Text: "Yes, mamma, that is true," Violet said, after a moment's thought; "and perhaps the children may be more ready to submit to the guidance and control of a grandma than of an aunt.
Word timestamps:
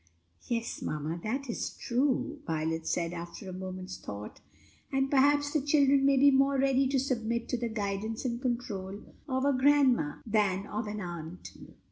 "Yes, 0.47 0.81
mamma, 0.81 1.19
that 1.23 1.47
is 1.47 1.77
true," 1.77 2.39
Violet 2.47 2.87
said, 2.87 3.13
after 3.13 3.47
a 3.47 3.53
moment's 3.53 3.97
thought; 3.99 4.39
"and 4.91 5.11
perhaps 5.11 5.53
the 5.53 5.61
children 5.61 6.07
may 6.07 6.17
be 6.17 6.31
more 6.31 6.57
ready 6.57 6.87
to 6.87 6.99
submit 6.99 7.47
to 7.49 7.57
the 7.59 7.69
guidance 7.69 8.25
and 8.25 8.41
control 8.41 9.13
of 9.29 9.45
a 9.45 9.53
grandma 9.53 10.15
than 10.25 10.65
of 10.65 10.87
an 10.87 11.01
aunt. 11.01 11.49